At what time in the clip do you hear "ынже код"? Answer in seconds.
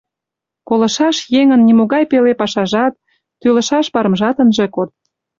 4.43-4.89